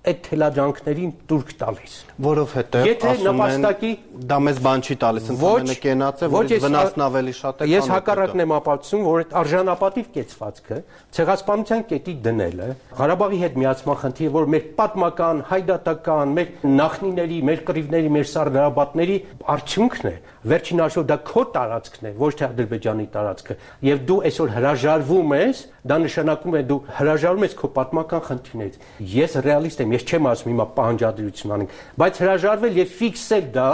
այդ 0.07 0.19
թելաջանքներին 0.25 1.09
դուրք 1.27 1.49
տալիս 1.59 1.93
որովհետեւ 2.23 2.85
եթե 2.87 3.09
նպաստակի 3.25 3.89
դա 4.31 4.37
մեզ 4.45 4.61
բան 4.63 4.83
չի 4.87 4.95
տալիս 5.03 5.25
ընդամենը 5.33 5.75
կենաց 5.83 6.23
է 6.23 6.29
որից 6.35 6.63
վնասն 6.63 7.03
ավելի 7.03 7.33
շատ 7.39 7.59
է 7.59 7.67
քան 7.67 7.73
ես 7.73 7.89
հակառակն 7.93 8.43
եմ 8.45 8.53
ապացուցում 8.59 9.03
որ 9.09 9.23
այդ 9.23 9.35
արժանապատիվ 9.41 10.07
կեցվածքը 10.15 10.79
ցեղասպանության 11.19 11.83
կետի 11.91 12.15
դնելը 12.29 12.69
Ղարաբաղի 12.99 13.41
հետ 13.43 13.59
միացման 13.59 13.99
խնդիրը 14.05 14.33
որ 14.39 14.49
մեր 14.55 14.65
պատմական 14.79 15.43
հայդատական 15.51 16.33
մեր 16.39 16.53
նախնիների 16.79 17.39
մեր 17.49 17.63
կռիվների 17.67 18.13
մեր 18.15 18.29
սարգարաբատների 18.39 19.17
արդյունքն 19.55 20.09
է 20.09 20.15
վերջին 20.39 20.81
հաշվով 20.83 21.05
դա 21.09 21.17
քո 21.27 21.41
տարածքն 21.55 22.07
է 22.09 22.11
ոչ 22.19 22.31
թե 22.39 22.45
Ադրբեջանի 22.49 23.05
տարածքը 23.13 23.55
եւ 23.89 24.03
դու 24.09 24.19
այսօր 24.29 24.53
հրաժարվում 24.55 25.33
ես 25.39 25.61
դա 25.89 25.97
նշանակում 26.05 26.57
է 26.59 26.61
դու 26.69 26.79
հրաժարվում 26.99 27.45
ես 27.49 27.55
քո 27.59 27.69
պատմական 27.75 28.23
խնդիրներից. 28.29 28.77
Ես 29.19 29.37
ռեալիստ 29.49 29.83
եմ 29.83 29.95
ես 29.99 30.05
չեմ 30.09 30.29
ասում 30.29 30.51
հիմա 30.53 30.67
պահանջադրություն 30.79 31.55
անենք 31.59 31.75
բայց 31.99 32.21
հրաժարվել 32.23 32.79
եւ 32.79 32.93
ֆիքսել 32.99 33.49
դա 33.59 33.69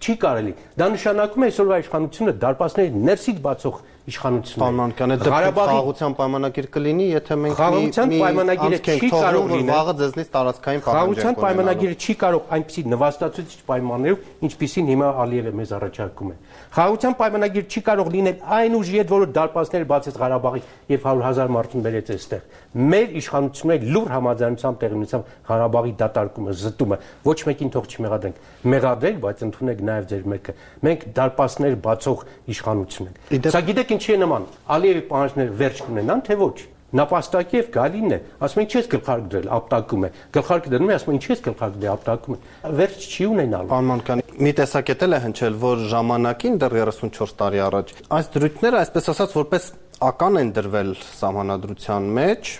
չի 0.00 0.14
կարելի 0.20 0.52
դա 0.80 0.86
նշանակում 0.96 1.44
է 1.44 1.48
այսօրվա 1.50 1.78
իշխանությունը 1.80 2.32
դարպասների 2.40 3.00
ներսից 3.10 3.40
բացող 3.44 3.80
իշխանությունը։ 4.08 4.60
Պայմանական 4.60 5.12
է 5.12 5.16
դեպքում 5.20 5.56
խաղաղության 5.60 6.14
պայմանագիր 6.20 6.66
կլինի, 6.74 7.06
եթե 7.10 7.36
մենք 7.40 7.58
խաղաղության 7.60 8.12
պայմանագիրը 8.20 8.78
չի 8.80 9.10
կարող 9.10 9.50
լինել. 9.50 9.70
վաղը 9.70 9.94
ձեզնից 10.00 10.30
տարածքային 10.34 10.80
պահանջ 10.80 11.20
Խաղաղության 11.20 11.34
պայմանագիրը 11.40 11.96
չի 12.00 12.14
կարող 12.20 12.42
այնպիսի 12.56 12.82
նվաստացուցիչ 12.90 13.60
պայմաններով, 13.70 14.18
ինչպիսին 14.50 14.90
հիմա 14.90 15.08
Ալիևը 15.20 15.52
մեզ 15.60 15.70
առաջարկում 15.80 16.30
է։ 16.30 16.36
Խաղաղության 16.70 17.14
պայմանագիր 17.20 17.64
չի 17.70 17.80
կարող 17.90 18.10
լինել 18.14 18.36
այն 18.60 18.74
ուժի 18.80 18.96
հետ, 19.00 19.08
որը 19.10 19.26
դարպասներ 19.36 19.84
բացեց 19.90 20.14
Ղարաբաղի 20.20 20.60
եւ 20.90 21.00
100.000 21.10 21.50
մարդուն 21.50 21.84
բերեց 21.84 22.10
այստեղ։ 22.14 22.42
Մեր 22.70 23.14
իշխանությունների 23.20 23.90
լուր 23.90 24.10
համաձայնությամբ 24.14 24.76
տեղի 24.80 24.96
ունեցավ 25.00 25.24
Ղարաբաղի 25.50 25.92
դատարկումը, 26.00 26.54
զտումը։ 26.60 26.98
Ոչ 27.26 27.38
մեկին 27.50 27.72
թող 27.74 27.88
չմեղադրենք։ 27.90 28.36
Մեղադրենք, 28.70 29.18
բայց 29.24 29.42
ընդունեք 29.50 29.82
նաեւ 29.90 30.04
ձեր 30.10 30.24
մեկը։ 30.30 30.54
Մենք 30.86 31.04
դարպասներ 31.18 31.74
բացող 31.90 32.24
իշխանություն 32.54 33.10
ենք։ 33.10 33.50
Սա 33.50 33.62
գիտեք 33.66 33.90
ինչի 34.00 34.16
է 34.16 34.20
նման։ 34.24 34.50
Ալիևի 34.80 35.06
պահանջները 35.10 35.56
վերջ 35.60 35.82
կունենան, 35.86 36.22
թե 36.26 36.38
ոչ 36.40 36.56
նապաստակի 36.90 37.58
եւ 37.60 37.68
գալինն 37.74 38.14
է 38.14 38.18
ասում 38.42 38.60
են 38.60 38.66
ինչի՞ 38.66 38.78
ես 38.80 38.88
գլխարկ 38.94 39.26
դրել 39.30 39.50
ապտակում 39.56 40.06
է 40.06 40.10
գլխարկը 40.34 40.72
դնում 40.74 40.90
է 40.90 40.94
ասում 40.96 41.12
են 41.12 41.18
ինչի՞ 41.20 41.30
ես 41.30 41.42
գլխարկ 41.44 41.76
դրել 41.76 41.92
ապտակում 41.94 42.34
է 42.34 42.72
վերջ 42.80 43.04
չի 43.10 43.28
ունենալու 43.30 43.70
պարմանկանի 43.70 44.24
մի 44.40 44.52
տեսակետ 44.58 45.04
էլ 45.06 45.14
է 45.14 45.20
հնչել 45.26 45.60
որ 45.62 45.84
ժամանակին 45.94 46.58
դեռ 46.64 46.76
34 46.80 47.36
տարի 47.40 47.62
առաջ 47.70 47.94
այս 48.18 48.30
դրույթները 48.34 48.80
այսպես 48.80 49.10
ասած 49.14 49.38
որպես 49.38 49.70
ական 50.00 50.38
են 50.40 50.50
դրվել 50.56 50.90
սահմանադրության 51.04 52.04
մեջ, 52.16 52.50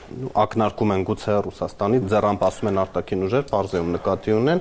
ակնարկում 0.42 0.90
են 0.92 1.04
գուցե 1.08 1.36
Ռուսաստանի 1.46 2.00
ձեռամբ 2.12 2.42
ասում 2.48 2.68
են 2.70 2.80
արտաքին 2.82 3.22
ուժեր, 3.26 3.44
բարձեում 3.50 3.94
նկատի 3.96 4.34
ունեն, 4.36 4.60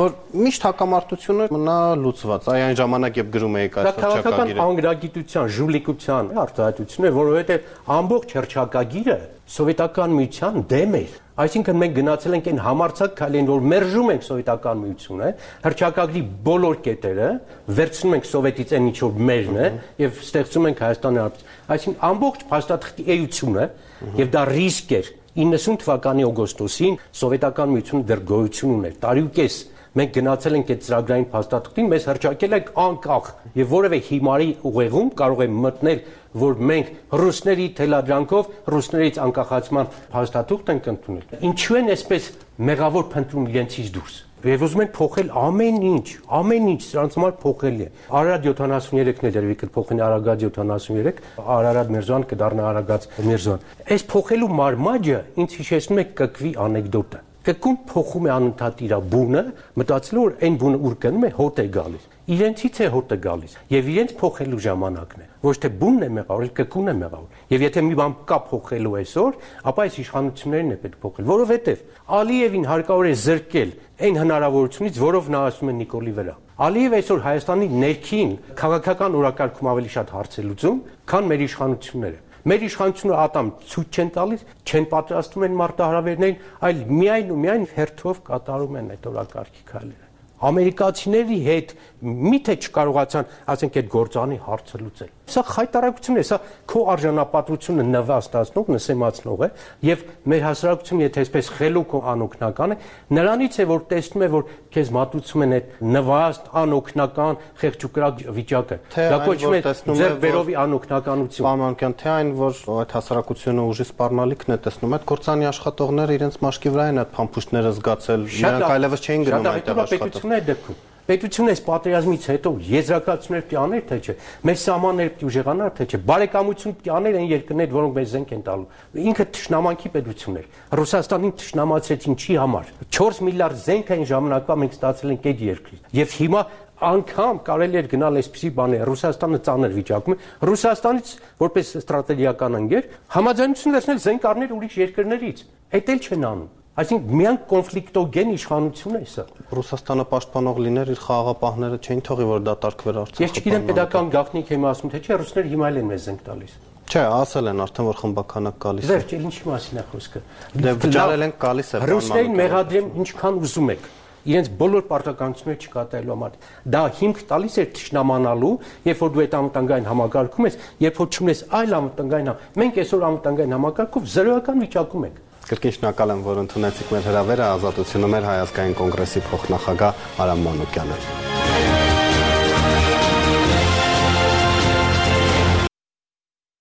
որ 0.00 0.16
միշտ 0.46 0.66
հակամարտությունը 0.66 1.46
մնա 1.54 1.76
լուծված։ 2.02 2.48
Այ 2.50 2.64
այն 2.66 2.80
ժամանակ 2.82 3.20
երբ 3.22 3.30
գրում 3.36 3.58
էիք 3.62 3.78
այս 3.78 3.86
հրճակագիրը։ 3.86 4.16
Դա 4.16 4.24
քաղաքական 4.26 4.64
անգրագիտության, 4.66 5.52
ժուլիկության 5.56 6.32
արտահայտությունն 6.46 7.06
է, 7.06 7.14
որովհետև 7.20 7.70
ամբողջ 8.00 8.34
հրճակագիրը 8.40 9.18
սովետական 9.56 10.18
միության 10.18 10.66
դեմ 10.66 10.98
էր 11.06 11.14
Այսինքն 11.36 11.76
մենք 11.82 11.96
գնացել 11.98 12.34
ենք 12.36 12.46
այն 12.48 12.60
համարցակ 12.64 13.10
քայլին, 13.18 13.48
որ 13.50 13.64
մերժում 13.72 14.12
ենք 14.14 14.22
սովետական 14.24 14.78
միությունը, 14.80 15.26
հրճակագրի 15.66 16.22
բոլոր 16.46 16.78
կետերը, 16.86 17.28
վերցնում 17.76 18.16
ենք 18.16 18.28
սովետից 18.30 18.72
այն 18.76 18.88
ինչ 18.88 18.96
որ 19.04 19.20
մերն 19.30 19.60
է 19.60 19.68
եւ 20.00 20.22
ստեղծում 20.24 20.68
ենք 20.70 20.82
Հայաստանի 20.86 21.20
Հանրապետություն։ 21.20 21.70
Այսինքն 21.76 22.02
ամբողջ 22.08 22.46
փաստաթղթի 22.56 23.06
էությունը 23.16 23.68
եւ 24.16 24.32
դա 24.32 24.44
ռիսկ 24.56 24.96
էր 24.96 25.14
90 25.36 25.80
թվականի 25.84 26.24
օգոստոսին 26.32 27.00
սովետական 27.20 27.72
միությունը 27.76 28.06
դեռ 28.08 28.22
գոյություն 28.32 28.76
ուներ, 28.80 28.94
տարի 29.04 29.24
ու 29.26 29.32
կես 29.36 29.56
մենք 29.96 30.10
գնացել 30.12 30.56
ենք 30.56 30.70
այդ 30.72 30.80
ծրագրային 30.86 31.26
փաստաթղթին, 31.32 31.86
մեզ 31.92 32.06
հրճակել 32.10 32.56
ենք 32.56 32.66
անկախ 32.82 33.28
եւ 33.56 33.70
որևէ 33.72 34.00
հիմարի 34.08 34.48
ուղեղում 34.68 35.08
կարող 35.20 35.40
է 35.40 35.46
մտնել 35.56 36.02
որ 36.42 36.60
մենք 36.70 36.92
ռուսների 37.20 37.66
թելադրանքով 37.80 38.54
ռուսներից 38.76 39.20
անկախացման 39.26 39.90
փաստաթուղթ 40.12 40.72
ենք 40.76 40.88
ընդունել։ 40.92 41.44
Ինչու 41.50 41.78
են 41.80 41.92
այսպես 41.96 42.30
մեղավոր 42.70 43.04
փնտրում 43.16 43.50
իրենցից 43.52 43.92
դուրս։ 43.96 44.16
Եվ 44.46 44.62
ուզում 44.62 44.80
են 44.84 44.90
փոխել 44.94 45.30
ամեն 45.40 45.78
ինչ, 45.90 46.08
ամեն 46.38 46.66
ինչ 46.70 46.82
սրանց 46.86 47.14
համար 47.16 47.32
փոխել 47.40 47.78
է։ 47.82 47.86
Արարատ 48.20 48.44
73-ն 48.46 49.26
է 49.26 49.32
դերվի 49.36 49.56
կփոխեն 49.62 50.02
Արագած 50.06 50.44
73, 50.46 51.22
Արարատ 51.56 51.90
Միրզոյան 51.96 52.26
կդառնա 52.30 52.66
Արագած 52.70 53.08
Միրզոյան։ 53.26 53.64
Այս 53.96 54.06
փոխելու 54.12 54.50
մարմաճը 54.60 55.22
ինձ 55.42 55.56
հիշեցնում 55.56 56.02
է 56.02 56.06
կկվի 56.20 56.52
անեկդոտը։ 56.66 57.22
Կկուն 57.46 57.80
փոխում 57.92 58.26
է 58.26 58.34
անընդհատ 58.36 58.84
իր 58.86 58.94
բունը, 59.14 59.42
մտածելով 59.78 60.26
որ 60.26 60.36
այն 60.46 60.60
բունը 60.62 60.78
ուր 60.86 61.00
գնում 61.06 61.26
է 61.26 61.32
հոտ 61.36 61.60
է 61.62 61.66
գալիս 61.76 62.12
իրենցից 62.26 62.78
է 62.82 62.86
հոտը 62.90 63.16
գալիս 63.22 63.52
եւ 63.70 63.88
իրենց 63.92 64.12
փոխելու 64.18 64.58
ժամանակն 64.64 65.20
է 65.22 65.26
ոչ 65.46 65.52
թե 65.62 65.68
բունն 65.78 66.06
է 66.06 66.08
մեղավոր, 66.16 66.48
կկուն 66.56 66.90
է 66.90 66.94
մեղավոր 66.98 67.52
եւ 67.54 67.64
եթե 67.66 67.84
մի 67.86 67.98
բան 68.00 68.16
կա 68.26 68.38
փոխելու 68.50 68.96
այսօր, 69.00 69.36
ապա 69.70 69.84
այս 69.86 69.98
իշխանություններն 70.02 70.74
է 70.74 70.78
պետք 70.82 70.98
փոխել, 71.06 71.28
որովհետեւ 71.30 71.84
Ալիևին 72.18 72.66
հարկավոր 72.66 73.06
է 73.06 73.14
զրկել 73.22 73.70
այն 74.06 74.20
հնարավորությունից, 74.26 75.00
որով 75.06 75.30
նա 75.36 75.44
ասում 75.46 75.70
է 75.70 75.76
Նիկոլի 75.86 76.16
վրա։ 76.18 76.34
Ալիև 76.66 76.94
այսօր 76.96 77.22
Հայաստանի 77.26 77.66
ներքին 77.86 78.30
քաղաքական 78.58 79.16
օրակարգում 79.22 79.70
ավելի 79.70 79.90
շատ 79.94 80.12
հարց 80.16 80.36
է 80.36 80.44
լուծում, 80.50 80.78
քան 81.06 81.30
մեր 81.30 81.42
իշխանությունները։ 81.46 82.25
Մեր 82.46 82.66
իշխանությունը 82.66 83.16
ատամ 83.26 83.52
ցույց 83.72 84.00
չեն 84.00 84.10
տալիս, 84.16 84.42
չեն 84.70 84.88
պատրաստում 84.94 85.46
են 85.50 85.60
մարտահրավերներին, 85.60 86.40
այլ 86.70 86.82
միայն 86.94 87.32
ու 87.34 87.42
միայն 87.42 87.70
հերթով 87.74 88.24
կատարում 88.30 88.82
են 88.82 88.90
այդ 88.96 89.08
օրակարգի 89.10 89.64
քայլերը 89.72 90.06
ամերիկացիների 90.46 91.36
հետ 91.46 91.70
միթե 92.02 92.54
չկարողացան, 92.60 93.28
ասենք 93.52 93.76
այդ 93.80 93.88
գործանի 93.92 94.36
հարցը 94.46 94.80
լուծել։ 94.82 95.10
Սա 95.26 95.42
խայտարակություն 95.48 96.18
է, 96.20 96.24
սա 96.28 96.36
քո 96.70 96.82
արժանապատվությունը 96.92 97.84
նվաստացնող, 97.88 98.68
նսեմացնող 98.76 99.44
է 99.46 99.48
եւ 99.86 100.02
մեր 100.30 100.44
հասարակությունը 100.46 101.06
եթե 101.06 101.22
այսպես 101.24 101.50
խելոք 101.56 101.94
ու 101.96 102.02
անօգնական 102.12 102.74
է, 102.76 102.78
նրանից 103.16 103.56
է 103.56 103.66
որ 103.72 103.80
տեսնում 103.90 104.24
է 104.26 104.28
որ 104.36 104.46
քեզ 104.76 104.92
մատուցում 104.96 105.44
են 105.46 105.54
այդ 105.56 105.74
նվաստ, 105.96 106.50
անօգնական, 106.62 107.40
խեղճուկրակ 107.64 108.22
վիճակը։ 108.36 108.78
Դա 108.96 109.18
կոչվում 109.26 109.56
է 109.56 109.60
ձեր 109.96 110.16
վերովի 110.26 110.56
անօգնականություն։ 110.62 111.46
Պարմանական 111.46 111.96
թե 111.96 112.10
այն 112.16 112.32
որ 112.36 112.60
այդ 112.76 112.96
հասարակությունը 112.96 113.66
ուժի 113.72 113.86
սպառնալիքն 113.86 114.56
է 114.56 114.58
տեսնում, 114.66 114.96
այդ 114.96 115.06
կորցանի 115.10 115.48
աշխատողները 115.52 116.18
իրենց 116.20 116.40
մաշկի 116.46 116.74
վրա 116.76 116.90
են 116.92 117.00
այդ 117.06 117.14
փամփուշտները 117.16 117.72
զգացել, 117.80 118.28
նրանք 118.36 118.68
այլևս 118.76 119.06
չէին 119.06 119.26
գնում 119.30 119.50
այդտեղ 119.56 119.82
աշխատել 119.86 120.06
պետությունն 120.06 120.36
է 120.36 120.44
դեպքում 120.52 120.84
պետությունը 121.06 121.52
այս 121.54 121.62
պատերազմից 121.66 122.26
հետո 122.32 122.52
եզրակացություններ 122.66 123.44
պիտի 123.46 123.58
աներ 123.62 123.82
թե 123.86 123.98
չէ 124.06 124.14
մեր 124.46 124.58
սահմաններ 124.62 125.10
պիտի 125.16 125.26
ուժեղանար 125.30 125.72
թե 125.76 125.86
չէ 125.86 126.00
բարեկամություն 126.10 126.76
պիտի 126.76 126.92
աներ 126.96 127.18
այն 127.20 127.28
երկրներ 127.30 127.72
որոնք 127.76 127.96
մեզ 127.96 128.12
զենք 128.16 128.34
են 128.36 128.44
տալու 128.46 129.06
ինքը 129.06 129.26
ճշնամանքի 129.36 129.92
պետություն 129.96 130.38
էր 130.40 130.46
ռուսաստանին 130.80 131.34
ճշնամացրեց 131.46 132.06
ինչի 132.10 132.38
համար 132.42 132.72
4 132.96 133.24
միլիարդ 133.26 133.60
զենք 133.66 133.92
այն 133.96 134.06
ժամանակվա 134.10 134.58
մենք 134.66 134.76
ստացել 134.76 135.14
ենք 135.16 135.28
այդ 135.30 135.44
երկրից 135.46 135.96
եւ 135.96 136.16
հիմա 136.16 136.42
անգամ 136.76 137.38
կարելի 137.46 137.78
էր 137.80 137.86
գնալ 137.88 138.18
այսպիսի 138.20 138.50
բաներ 138.56 138.82
Ռուսաստանը 138.84 139.38
ծանր 139.46 139.76
վիճակում 139.76 140.16
է 140.16 140.18
Ռուսաստանից 140.50 141.12
որպես 141.40 141.70
ստրատեգիական 141.80 142.58
ընկեր 142.60 142.90
համաձայնություն 143.16 143.76
վերցնել 143.76 144.02
զենք 144.04 144.26
առնել 144.32 144.52
ուրիշ 144.56 144.76
երկրներից 144.82 145.40
էլ 145.80 146.04
չեն 146.04 146.28
անում 146.36 146.50
Այսինքն 146.76 147.12
միան 147.16 147.36
կոնֆլիկտոգեն 147.48 148.32
իշխանություն 148.34 148.96
է 148.98 149.06
սա։ 149.08 149.22
Ռուսաստանը 149.56 150.04
պաշտպանող 150.10 150.58
լիներ 150.66 150.90
իր 150.92 151.00
խաղաղապահները 151.06 151.78
չէին 151.80 152.02
թողի 152.04 152.26
որ 152.28 152.42
դա 152.44 152.54
տարկվեր 152.66 152.98
Արցախը։ 153.00 153.24
Ես 153.24 153.36
չգիտեմ 153.40 153.64
pedagogan 153.70 154.10
գաղտնիք 154.12 154.52
եմ 154.52 154.66
ասում 154.68 154.92
թե 154.92 155.00
չէ 155.00 155.18
ռուսները 155.24 155.52
հիմա 155.56 155.70
էլ 155.72 155.78
են 155.80 155.88
մեզ 155.88 156.08
ենք 156.12 156.20
տալիս։ 156.26 156.56
Չէ, 156.86 157.04
ասել 157.16 157.48
են 157.56 157.62
արդեն 157.64 157.86
որ 157.88 157.96
խմբականակ 158.04 158.58
գալիս 158.66 158.84
է։ 158.84 158.92
Վերջ, 158.92 159.14
ինչի 159.16 159.46
մասին 159.48 159.80
է 159.80 159.84
խոսքը։ 159.96 160.20
Դե 160.66 160.74
վճարել 160.84 161.24
են 161.26 161.32
գալիս 161.46 161.70
է։ 161.72 161.80
Ռուսներին 161.96 162.36
մեղադրեմ 162.44 162.90
ինչքան 163.06 163.40
ուզում 163.46 163.72
եք 163.72 163.88
իրենց 164.26 164.48
բոլոր 164.58 164.84
պարտականությունները 164.90 165.66
չկատարելու 165.66 166.14
համար։ 166.16 166.38
Դա 166.74 166.80
հիմք 166.98 167.20
տալիս 167.30 167.58
է 167.62 167.64
ճշնամանալու, 167.76 168.54
երբ 168.90 169.02
որ 169.06 169.12
դու 169.14 169.22
այդ 169.22 169.36
անվտանգային 169.38 169.86
համակարգում 169.86 170.48
ես, 170.50 170.56
երբ 170.82 170.98
որ 170.98 171.10
չունես 171.14 171.42
այլ 171.60 171.76
անվտանգային, 171.78 172.32
մենք 172.58 172.80
այսօր 172.82 173.06
անվտանգային 173.06 173.54
համակարգով 173.56 174.10
զրոյական 174.16 174.66
վիճակում 174.66 175.06
ենք։ 175.06 175.22
Կրկին 175.46 175.74
շնորհակալ 175.76 176.12
եմ, 176.14 176.22
որ 176.26 176.40
ընդունեցիք 176.42 176.88
մեր 176.96 177.06
հրավերը 177.06 177.46
ազատությունը 177.52 178.10
մեր 178.16 178.28
հայազգային 178.32 178.76
կոնգրեսի 178.82 179.24
փոխնախագահ 179.30 180.04
Արամ 180.26 180.46
Մանուկյանը։ 180.50 181.35